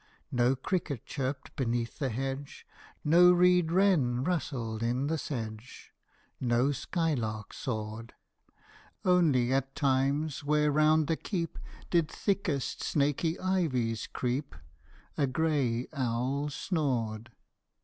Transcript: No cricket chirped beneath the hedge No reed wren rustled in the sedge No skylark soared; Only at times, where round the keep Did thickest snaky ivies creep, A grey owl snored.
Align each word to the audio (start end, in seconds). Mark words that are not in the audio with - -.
No 0.31 0.55
cricket 0.55 1.05
chirped 1.05 1.55
beneath 1.55 1.99
the 1.99 2.09
hedge 2.09 2.65
No 3.05 3.31
reed 3.31 3.71
wren 3.71 4.23
rustled 4.23 4.81
in 4.81 5.05
the 5.05 5.17
sedge 5.19 5.93
No 6.39 6.71
skylark 6.71 7.53
soared; 7.53 8.15
Only 9.05 9.53
at 9.53 9.75
times, 9.75 10.43
where 10.43 10.71
round 10.71 11.05
the 11.05 11.15
keep 11.15 11.59
Did 11.91 12.09
thickest 12.09 12.81
snaky 12.81 13.39
ivies 13.39 14.07
creep, 14.07 14.55
A 15.19 15.27
grey 15.27 15.85
owl 15.93 16.49
snored. 16.49 17.29